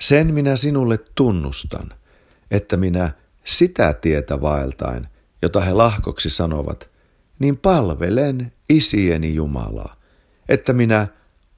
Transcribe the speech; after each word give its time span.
Sen 0.00 0.34
minä 0.34 0.56
sinulle 0.56 0.98
tunnustan, 1.14 1.92
että 2.50 2.76
minä 2.76 3.12
sitä 3.44 3.92
tietä 3.92 4.40
vaeltain, 4.40 5.08
jota 5.42 5.60
he 5.60 5.72
lahkoksi 5.72 6.30
sanovat, 6.30 6.90
niin 7.38 7.56
palvelen 7.56 8.52
isieni 8.68 9.34
Jumalaa, 9.34 9.96
että 10.48 10.72
minä 10.72 11.06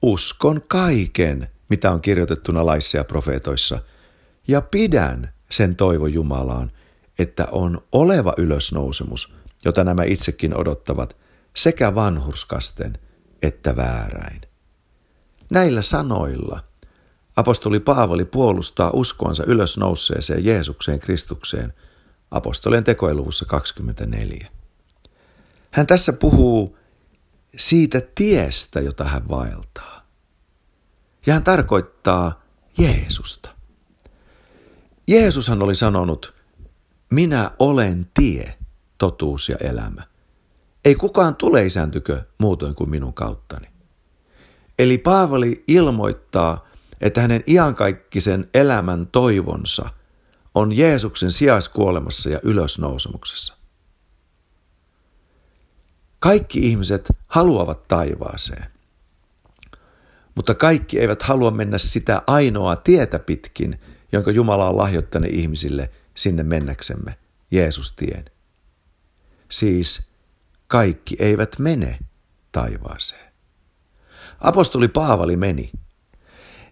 uskon 0.01 0.61
kaiken, 0.67 1.49
mitä 1.69 1.91
on 1.91 2.01
kirjoitettuna 2.01 2.65
laissa 2.65 2.97
ja 2.97 3.03
profeetoissa, 3.03 3.79
ja 4.47 4.61
pidän 4.61 5.33
sen 5.51 5.75
toivo 5.75 6.07
Jumalaan, 6.07 6.71
että 7.19 7.47
on 7.51 7.83
oleva 7.91 8.33
ylösnousemus, 8.37 9.33
jota 9.65 9.83
nämä 9.83 10.03
itsekin 10.03 10.57
odottavat, 10.57 11.17
sekä 11.55 11.95
vanhurskasten 11.95 12.97
että 13.41 13.75
vääräin. 13.75 14.41
Näillä 15.49 15.81
sanoilla 15.81 16.63
apostoli 17.35 17.79
Paavali 17.79 18.25
puolustaa 18.25 18.91
uskoansa 18.93 19.43
ylösnouseeseen 19.47 20.45
Jeesukseen 20.45 20.99
Kristukseen 20.99 21.73
apostolien 22.31 22.83
tekoeluvussa 22.83 23.45
24. 23.45 24.51
Hän 25.71 25.87
tässä 25.87 26.13
puhuu 26.13 26.77
siitä 27.57 28.01
tiestä, 28.15 28.79
jota 28.79 29.03
hän 29.03 29.29
vaeltaa. 29.29 30.07
Ja 31.25 31.33
hän 31.33 31.43
tarkoittaa 31.43 32.43
Jeesusta. 32.77 33.49
Jeesushan 35.07 35.61
oli 35.61 35.75
sanonut, 35.75 36.33
minä 37.09 37.51
olen 37.59 38.09
tie, 38.13 38.57
totuus 38.97 39.49
ja 39.49 39.57
elämä. 39.59 40.03
Ei 40.85 40.95
kukaan 40.95 41.35
tule 41.35 41.65
isäntykö 41.65 42.23
muutoin 42.37 42.75
kuin 42.75 42.89
minun 42.89 43.13
kauttani. 43.13 43.67
Eli 44.79 44.97
Paavali 44.97 45.63
ilmoittaa, 45.67 46.67
että 47.03 47.21
hänen 47.21 47.43
iankaikkisen 47.47 48.49
elämän 48.53 49.07
toivonsa 49.07 49.89
on 50.55 50.77
Jeesuksen 50.77 51.31
sijaiskuolemassa 51.31 52.29
ja 52.29 52.39
ylösnousemuksessa. 52.43 53.57
Kaikki 56.19 56.59
ihmiset 56.59 57.07
haluavat 57.27 57.87
taivaaseen, 57.87 58.65
mutta 60.35 60.55
kaikki 60.55 60.99
eivät 60.99 61.21
halua 61.21 61.51
mennä 61.51 61.77
sitä 61.77 62.21
ainoaa 62.27 62.75
tietä 62.75 63.19
pitkin, 63.19 63.79
jonka 64.11 64.31
Jumala 64.31 64.69
on 64.69 64.77
lahjoittanut 64.77 65.29
ihmisille 65.31 65.89
sinne 66.15 66.43
mennäksemme, 66.43 67.17
Jeesustien. 67.51 68.25
Siis 69.51 70.01
kaikki 70.67 71.15
eivät 71.19 71.59
mene 71.59 71.99
taivaaseen. 72.51 73.33
Apostoli 74.39 74.87
Paavali 74.87 75.37
meni, 75.37 75.71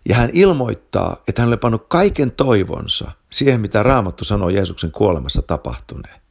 ja 0.10 0.16
hän 0.16 0.30
ilmoittaa, 0.34 1.18
että 1.28 1.42
hän 1.42 1.50
oli 1.50 1.58
pannut 1.58 1.86
kaiken 1.88 2.32
toivonsa 2.32 3.12
siihen, 3.30 3.62
mitä 3.62 3.84
Raamattu 3.84 4.24
sanoo 4.24 4.50
Jeesuksen 4.50 4.92
kuolemassa 4.92 5.42
tapahtuneen. 5.42 6.22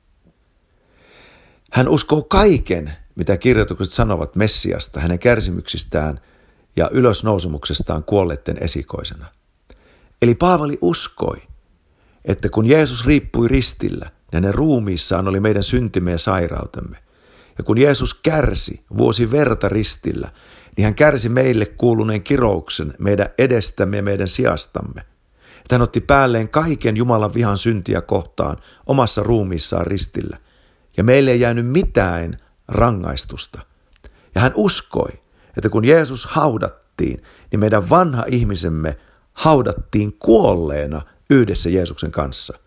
Hän 1.72 1.88
uskoo 1.88 2.22
kaiken, 2.22 2.92
mitä 3.14 3.36
kirjoitukset 3.36 3.92
sanovat 3.92 4.36
Messiasta, 4.36 5.00
hänen 5.00 5.18
kärsimyksistään 5.18 6.20
ja 6.76 6.88
ylösnousemuksestaan 6.92 8.04
kuolleiden 8.04 8.58
esikoisena. 8.60 9.26
Eli 10.22 10.34
Paavali 10.34 10.78
uskoi, 10.80 11.42
että 12.24 12.48
kun 12.48 12.66
Jeesus 12.66 13.06
riippui 13.06 13.48
ristillä, 13.48 14.04
niin 14.04 14.44
hänen 14.44 14.54
ruumiissaan 14.54 15.28
oli 15.28 15.40
meidän 15.40 15.62
syntimme 15.62 16.10
ja 16.10 16.18
sairautemme. 16.18 16.96
Ja 17.58 17.64
kun 17.64 17.78
Jeesus 17.78 18.14
kärsi 18.14 18.84
vuosi 18.98 19.30
verta 19.30 19.68
ristillä, 19.68 20.28
niin 20.80 20.84
hän 20.84 20.94
kärsi 20.94 21.28
meille 21.28 21.66
kuuluneen 21.66 22.22
kirouksen 22.22 22.94
meidän 22.98 23.26
edestämme 23.38 23.96
ja 23.96 24.02
meidän 24.02 24.28
sijastamme. 24.28 25.00
Että 25.58 25.74
hän 25.74 25.82
otti 25.82 26.00
päälleen 26.00 26.48
kaiken 26.48 26.96
Jumalan 26.96 27.34
vihan 27.34 27.58
syntiä 27.58 28.00
kohtaan 28.00 28.56
omassa 28.86 29.22
ruumiissaan 29.22 29.86
ristillä. 29.86 30.36
Ja 30.96 31.04
meille 31.04 31.30
ei 31.30 31.40
jäänyt 31.40 31.66
mitään 31.66 32.36
rangaistusta. 32.68 33.60
Ja 34.34 34.40
hän 34.40 34.52
uskoi, 34.54 35.08
että 35.56 35.68
kun 35.68 35.84
Jeesus 35.84 36.26
haudattiin, 36.26 37.22
niin 37.50 37.60
meidän 37.60 37.90
vanha 37.90 38.24
ihmisemme 38.28 38.98
haudattiin 39.32 40.12
kuolleena 40.12 41.02
yhdessä 41.30 41.70
Jeesuksen 41.70 42.10
kanssa. 42.12 42.58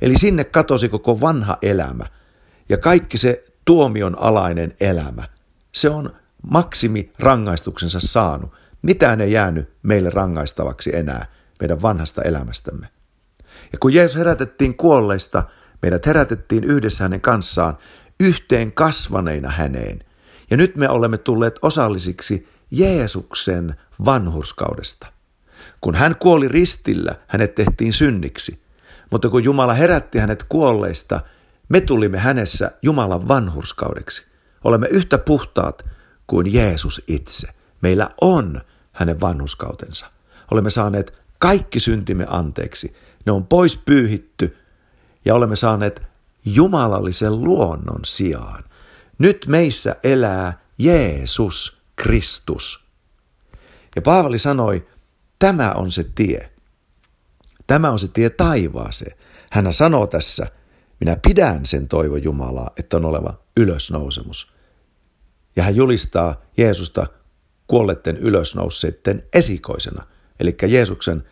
Eli 0.00 0.18
sinne 0.18 0.44
katosi 0.44 0.88
koko 0.88 1.20
vanha 1.20 1.58
elämä 1.62 2.06
ja 2.68 2.78
kaikki 2.78 3.18
se 3.18 3.44
tuomion 3.64 4.18
alainen 4.18 4.76
elämä. 4.80 5.24
Se 5.72 5.90
on 5.90 6.12
maksimi 6.50 7.12
rangaistuksensa 7.18 8.00
saanut. 8.00 8.52
Mitään 8.82 9.20
ei 9.20 9.32
jäänyt 9.32 9.70
meille 9.82 10.10
rangaistavaksi 10.10 10.96
enää 10.96 11.26
meidän 11.60 11.82
vanhasta 11.82 12.22
elämästämme. 12.22 12.86
Ja 13.72 13.78
kun 13.80 13.94
Jeesus 13.94 14.16
herätettiin 14.16 14.76
kuolleista, 14.76 15.44
meidät 15.82 16.06
herätettiin 16.06 16.64
yhdessä 16.64 17.04
hänen 17.04 17.20
kanssaan 17.20 17.78
yhteen 18.20 18.72
kasvaneina 18.72 19.50
häneen. 19.50 19.98
Ja 20.50 20.56
nyt 20.56 20.76
me 20.76 20.88
olemme 20.88 21.18
tulleet 21.18 21.58
osallisiksi 21.62 22.48
Jeesuksen 22.70 23.74
vanhurskaudesta. 24.04 25.06
Kun 25.80 25.94
hän 25.94 26.16
kuoli 26.16 26.48
ristillä, 26.48 27.14
hänet 27.26 27.54
tehtiin 27.54 27.92
synniksi. 27.92 28.62
Mutta 29.10 29.28
kun 29.28 29.44
Jumala 29.44 29.74
herätti 29.74 30.18
hänet 30.18 30.44
kuolleista, 30.48 31.20
me 31.68 31.80
tulimme 31.80 32.18
hänessä 32.18 32.70
Jumalan 32.82 33.28
vanhurskaudeksi. 33.28 34.26
Olemme 34.64 34.86
yhtä 34.90 35.18
puhtaat 35.18 35.84
kuin 36.28 36.52
Jeesus 36.52 37.02
itse. 37.06 37.48
Meillä 37.80 38.10
on 38.20 38.60
hänen 38.92 39.20
vanhuskautensa. 39.20 40.10
Olemme 40.50 40.70
saaneet 40.70 41.14
kaikki 41.38 41.80
syntimme 41.80 42.26
anteeksi. 42.28 42.96
Ne 43.26 43.32
on 43.32 43.46
pois 43.46 43.76
pyyhitty 43.76 44.56
ja 45.24 45.34
olemme 45.34 45.56
saaneet 45.56 46.02
jumalallisen 46.44 47.40
luonnon 47.40 48.00
sijaan. 48.04 48.64
Nyt 49.18 49.46
meissä 49.48 49.96
elää 50.04 50.60
Jeesus 50.78 51.78
Kristus. 51.96 52.84
Ja 53.96 54.02
Paavali 54.02 54.38
sanoi, 54.38 54.88
tämä 55.38 55.72
on 55.72 55.90
se 55.90 56.04
tie. 56.14 56.52
Tämä 57.66 57.90
on 57.90 57.98
se 57.98 58.08
tie 58.08 58.30
taivaaseen. 58.30 59.16
Hän 59.50 59.72
sanoo 59.72 60.06
tässä, 60.06 60.46
minä 61.00 61.16
pidän 61.26 61.66
sen 61.66 61.88
toivo 61.88 62.16
Jumalaa, 62.16 62.70
että 62.76 62.96
on 62.96 63.04
oleva 63.04 63.34
ylösnousemus. 63.56 64.57
Ja 65.58 65.64
hän 65.64 65.76
julistaa 65.76 66.42
Jeesusta 66.56 67.06
kuolleiden 67.66 68.16
ylösnousseiden 68.16 69.22
esikoisena. 69.32 70.06
Eli 70.40 70.56
Jeesuksen, 70.66 71.24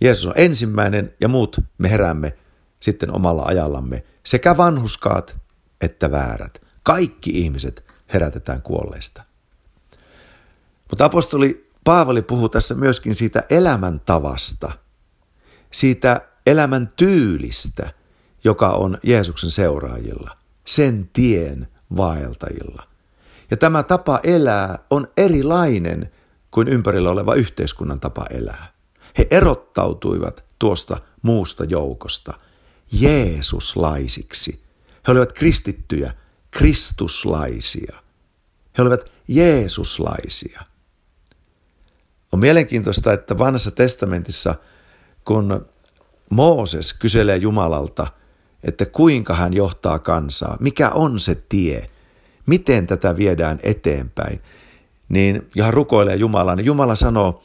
Jeesus 0.00 0.26
on 0.26 0.32
ensimmäinen 0.36 1.14
ja 1.20 1.28
muut 1.28 1.60
me 1.78 1.90
heräämme 1.90 2.36
sitten 2.80 3.16
omalla 3.16 3.42
ajallamme. 3.42 4.04
Sekä 4.26 4.56
vanhuskaat 4.56 5.36
että 5.80 6.10
väärät. 6.10 6.62
Kaikki 6.82 7.30
ihmiset 7.30 7.94
herätetään 8.12 8.62
kuolleista. 8.62 9.22
Mutta 10.90 11.04
apostoli 11.04 11.70
Paavali 11.84 12.22
puhuu 12.22 12.48
tässä 12.48 12.74
myöskin 12.74 13.14
siitä 13.14 13.42
elämäntavasta, 13.50 14.72
siitä 15.72 16.28
elämän 16.46 16.92
tyylistä, 16.96 17.92
joka 18.44 18.70
on 18.70 18.98
Jeesuksen 19.02 19.50
seuraajilla, 19.50 20.36
sen 20.66 21.10
tien 21.12 21.68
vaeltajilla. 21.96 22.93
Ja 23.54 23.58
tämä 23.58 23.82
tapa 23.82 24.20
elää 24.22 24.78
on 24.90 25.08
erilainen 25.16 26.12
kuin 26.50 26.68
ympärillä 26.68 27.10
oleva 27.10 27.34
yhteiskunnan 27.34 28.00
tapa 28.00 28.26
elää. 28.30 28.72
He 29.18 29.26
erottautuivat 29.30 30.44
tuosta 30.58 31.00
muusta 31.22 31.64
joukosta 31.64 32.34
Jeesuslaisiksi. 32.92 34.62
He 35.06 35.12
olivat 35.12 35.32
kristittyjä, 35.32 36.14
kristuslaisia. 36.50 37.96
He 38.78 38.82
olivat 38.82 39.12
Jeesuslaisia. 39.28 40.60
On 42.32 42.38
mielenkiintoista, 42.38 43.12
että 43.12 43.38
vanhassa 43.38 43.70
testamentissa, 43.70 44.54
kun 45.24 45.66
Mooses 46.30 46.94
kyselee 46.94 47.36
Jumalalta, 47.36 48.06
että 48.64 48.86
kuinka 48.86 49.34
hän 49.34 49.54
johtaa 49.54 49.98
kansaa, 49.98 50.56
mikä 50.60 50.90
on 50.90 51.20
se 51.20 51.34
tie, 51.48 51.90
miten 52.46 52.86
tätä 52.86 53.16
viedään 53.16 53.60
eteenpäin, 53.62 54.40
niin 55.08 55.46
ja 55.54 55.64
hän 55.64 55.74
rukoilee 55.74 56.16
Jumalaa, 56.16 56.56
niin 56.56 56.66
Jumala 56.66 56.94
sanoo, 56.94 57.42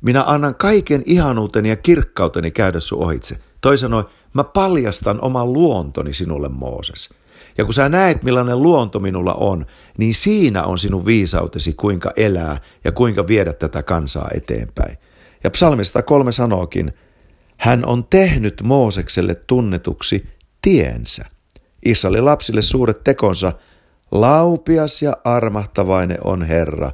minä 0.00 0.24
annan 0.26 0.54
kaiken 0.54 1.02
ihanuuteni 1.06 1.68
ja 1.68 1.76
kirkkauteni 1.76 2.50
käydä 2.50 2.80
sun 2.80 3.02
ohitse. 3.04 3.38
Toi 3.60 3.78
sanoi, 3.78 4.04
mä 4.32 4.44
paljastan 4.44 5.18
oman 5.20 5.52
luontoni 5.52 6.12
sinulle 6.12 6.48
Mooses. 6.48 7.10
Ja 7.58 7.64
kun 7.64 7.74
sä 7.74 7.88
näet, 7.88 8.22
millainen 8.22 8.62
luonto 8.62 9.00
minulla 9.00 9.34
on, 9.34 9.66
niin 9.98 10.14
siinä 10.14 10.64
on 10.64 10.78
sinun 10.78 11.06
viisautesi, 11.06 11.72
kuinka 11.72 12.12
elää 12.16 12.60
ja 12.84 12.92
kuinka 12.92 13.26
viedä 13.26 13.52
tätä 13.52 13.82
kansaa 13.82 14.28
eteenpäin. 14.34 14.98
Ja 15.44 15.50
psalmista 15.50 16.02
kolme 16.02 16.32
sanookin, 16.32 16.92
hän 17.56 17.86
on 17.86 18.04
tehnyt 18.04 18.62
Moosekselle 18.62 19.34
tunnetuksi 19.34 20.26
tiensä. 20.62 21.24
Israelin 21.84 22.24
lapsille 22.24 22.62
suuret 22.62 23.04
tekonsa, 23.04 23.52
laupias 24.10 25.02
ja 25.02 25.16
armahtavainen 25.24 26.18
on 26.24 26.42
Herra, 26.42 26.92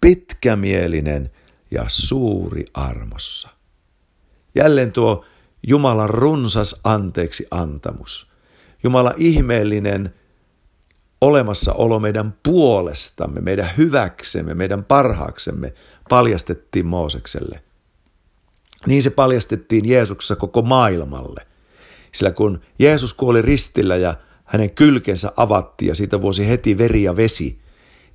pitkämielinen 0.00 1.30
ja 1.70 1.84
suuri 1.88 2.64
armossa. 2.74 3.48
Jälleen 4.54 4.92
tuo 4.92 5.24
Jumalan 5.66 6.10
runsas 6.10 6.80
anteeksi 6.84 7.46
antamus. 7.50 8.26
Jumalan 8.82 9.14
ihmeellinen 9.16 10.14
olemassaolo 11.20 12.00
meidän 12.00 12.34
puolestamme, 12.42 13.40
meidän 13.40 13.70
hyväksemme, 13.76 14.54
meidän 14.54 14.84
parhaaksemme 14.84 15.72
paljastettiin 16.08 16.86
Moosekselle. 16.86 17.62
Niin 18.86 19.02
se 19.02 19.10
paljastettiin 19.10 19.88
Jeesuksessa 19.88 20.36
koko 20.36 20.62
maailmalle. 20.62 21.46
Sillä 22.12 22.30
kun 22.30 22.60
Jeesus 22.78 23.14
kuoli 23.14 23.42
ristillä 23.42 23.96
ja 23.96 24.14
hänen 24.46 24.70
kylkensä 24.70 25.32
avattiin 25.36 25.88
ja 25.88 25.94
siitä 25.94 26.20
vuosi 26.20 26.48
heti 26.48 26.78
veri 26.78 27.02
ja 27.02 27.16
vesi, 27.16 27.58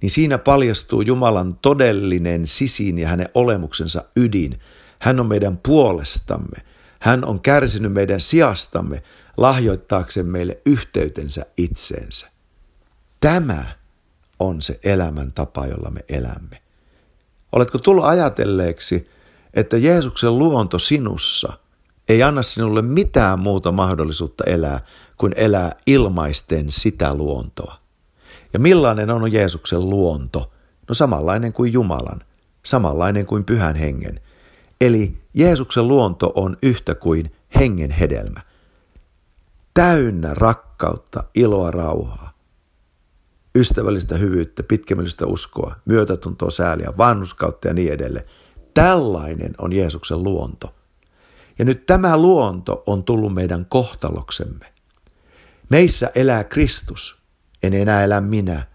niin 0.01 0.09
siinä 0.09 0.37
paljastuu 0.37 1.01
Jumalan 1.01 1.57
todellinen 1.61 2.47
sisin 2.47 2.97
ja 2.97 3.07
hänen 3.07 3.29
olemuksensa 3.33 4.03
ydin. 4.15 4.59
Hän 4.99 5.19
on 5.19 5.27
meidän 5.27 5.57
puolestamme. 5.57 6.57
Hän 6.99 7.25
on 7.25 7.39
kärsinyt 7.39 7.93
meidän 7.93 8.19
sijastamme 8.19 9.03
lahjoittaakseen 9.37 10.25
meille 10.25 10.61
yhteytensä 10.65 11.45
itseensä. 11.57 12.27
Tämä 13.19 13.65
on 14.39 14.61
se 14.61 14.79
elämän 14.83 15.31
tapa, 15.31 15.67
jolla 15.67 15.89
me 15.89 16.05
elämme. 16.09 16.61
Oletko 17.51 17.77
tullut 17.77 18.05
ajatelleeksi, 18.05 19.09
että 19.53 19.77
Jeesuksen 19.77 20.39
luonto 20.39 20.79
sinussa 20.79 21.53
ei 22.09 22.23
anna 22.23 22.41
sinulle 22.41 22.81
mitään 22.81 23.39
muuta 23.39 23.71
mahdollisuutta 23.71 24.43
elää 24.43 24.79
kuin 25.21 25.33
elää 25.35 25.71
ilmaisten 25.87 26.71
sitä 26.71 27.13
luontoa? 27.13 27.77
Ja 28.53 28.59
millainen 28.59 29.09
on 29.09 29.33
Jeesuksen 29.33 29.89
luonto? 29.89 30.51
No 30.87 30.93
samanlainen 30.93 31.53
kuin 31.53 31.73
Jumalan, 31.73 32.21
samanlainen 32.65 33.25
kuin 33.25 33.43
Pyhän 33.43 33.75
Hengen. 33.75 34.21
Eli 34.81 35.17
Jeesuksen 35.33 35.87
luonto 35.87 36.31
on 36.35 36.57
yhtä 36.61 36.95
kuin 36.95 37.31
hengen 37.59 37.91
hedelmä. 37.91 38.41
Täynnä 39.73 40.33
rakkautta, 40.33 41.23
iloa, 41.35 41.71
rauhaa, 41.71 42.33
ystävällistä 43.55 44.17
hyvyyttä, 44.17 44.63
pitkämielistä 44.63 45.25
uskoa, 45.25 45.75
myötätuntoa, 45.85 46.51
sääliä, 46.51 46.93
vannuskautta 46.97 47.67
ja 47.67 47.73
niin 47.73 47.93
edelleen. 47.93 48.25
Tällainen 48.73 49.53
on 49.57 49.73
Jeesuksen 49.73 50.23
luonto. 50.23 50.73
Ja 51.59 51.65
nyt 51.65 51.85
tämä 51.85 52.17
luonto 52.17 52.83
on 52.85 53.03
tullut 53.03 53.33
meidän 53.33 53.65
kohtaloksemme. 53.65 54.70
Meissä 55.71 56.11
elää 56.15 56.43
Kristus. 56.43 57.17
En 57.63 57.73
enää 57.73 58.03
elä 58.03 58.21
minä, 58.21 58.67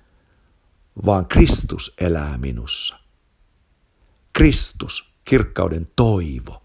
vaan 1.07 1.27
Kristus 1.27 1.95
elää 2.01 2.39
minussa. 2.39 2.97
Kristus, 4.33 5.15
kirkkauden 5.25 5.89
toivo. 5.97 6.63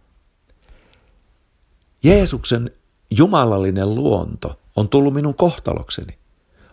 Jeesuksen 2.04 2.72
jumalallinen 3.10 3.96
luonto 3.96 4.60
on 4.76 4.90
tullut 4.90 5.14
minun 5.14 5.36
kohtalokseni, 5.36 6.18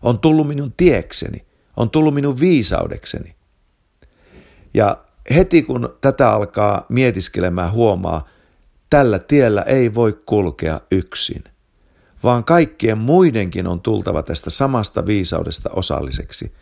on 0.02 0.18
tullut 0.18 0.48
minun 0.48 0.72
tiekseni, 0.76 1.46
on 1.76 1.90
tullut 1.90 2.14
minun 2.14 2.40
viisaudekseni. 2.40 3.36
Ja 4.74 5.04
heti 5.34 5.62
kun 5.62 5.96
tätä 6.00 6.30
alkaa 6.30 6.86
mietiskelemään, 6.88 7.72
huomaa, 7.72 8.28
tällä 8.90 9.18
tiellä 9.18 9.62
ei 9.62 9.94
voi 9.94 10.22
kulkea 10.26 10.80
yksin– 10.90 11.44
vaan 12.22 12.44
kaikkien 12.44 12.98
muidenkin 12.98 13.66
on 13.66 13.80
tultava 13.80 14.22
tästä 14.22 14.50
samasta 14.50 15.06
viisaudesta 15.06 15.70
osalliseksi. 15.72 16.52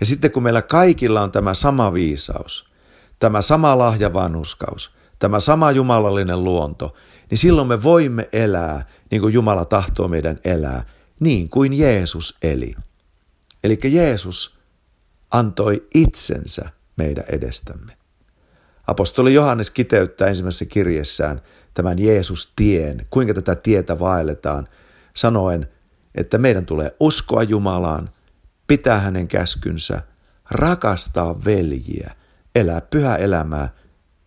Ja 0.00 0.06
sitten 0.06 0.30
kun 0.30 0.42
meillä 0.42 0.62
kaikilla 0.62 1.22
on 1.22 1.32
tämä 1.32 1.54
sama 1.54 1.94
viisaus, 1.94 2.70
tämä 3.18 3.42
sama 3.42 3.78
lahjavanhuskaus, 3.78 4.90
tämä 5.18 5.40
sama 5.40 5.70
jumalallinen 5.70 6.44
luonto, 6.44 6.94
niin 7.30 7.38
silloin 7.38 7.68
me 7.68 7.82
voimme 7.82 8.28
elää 8.32 8.86
niin 9.10 9.22
kuin 9.22 9.34
Jumala 9.34 9.64
tahtoo 9.64 10.08
meidän 10.08 10.38
elää, 10.44 10.82
niin 11.20 11.48
kuin 11.48 11.72
Jeesus 11.72 12.36
eli. 12.42 12.74
Eli 13.64 13.78
Jeesus 13.84 14.58
antoi 15.30 15.86
itsensä 15.94 16.68
meidän 16.96 17.24
edestämme. 17.28 17.96
Apostoli 18.86 19.34
Johannes 19.34 19.70
kiteyttää 19.70 20.28
ensimmäisessä 20.28 20.64
kirjessään 20.64 21.40
tämän 21.74 21.98
Jeesus-tien, 21.98 23.06
kuinka 23.10 23.34
tätä 23.34 23.54
tietä 23.54 23.98
vaelletaan– 23.98 24.68
sanoen, 25.16 25.68
että 26.14 26.38
meidän 26.38 26.66
tulee 26.66 26.96
uskoa 27.00 27.42
Jumalaan, 27.42 28.10
pitää 28.66 29.00
hänen 29.00 29.28
käskynsä, 29.28 30.02
rakastaa 30.50 31.44
veljiä, 31.44 32.14
elää 32.54 32.80
pyhä 32.80 33.16
elämää 33.16 33.68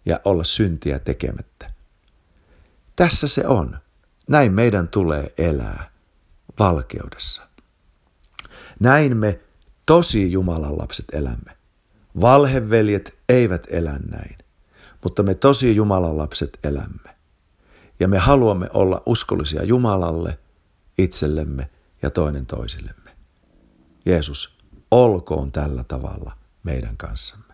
ja 0.06 0.20
olla 0.26 0.44
syntiä 0.44 1.00
tekemättä. 1.00 1.72
Tässä 2.96 3.28
se 3.28 3.48
on. 3.48 3.80
Näin 4.28 4.54
meidän 4.54 4.88
tulee 4.88 5.34
elää 5.38 5.92
valkeudessa. 6.60 7.48
Näin 8.80 9.18
me 9.18 9.40
tosi 9.86 10.32
Jumalan 10.32 10.78
lapset 10.78 11.06
elämme. 11.14 11.58
Valheveljet 12.22 13.18
eivät 13.30 13.68
elä 13.70 14.00
näin, 14.10 14.38
mutta 15.04 15.24
me 15.24 15.36
tosi 15.36 15.76
Jumalan 15.76 16.18
lapset 16.18 16.60
elämme. 16.64 17.16
Ja 18.00 18.08
me 18.08 18.18
haluamme 18.18 18.68
olla 18.74 19.04
uskollisia 19.06 19.64
Jumalalle– 19.64 20.40
itsellemme 21.04 21.70
ja 22.02 22.10
toinen 22.10 22.46
toisillemme. 22.46 23.16
Jeesus, 24.06 24.58
olkoon 24.92 25.52
tällä 25.52 25.84
tavalla 25.84 26.32
meidän 26.64 26.98
kanssamme. 26.98 27.49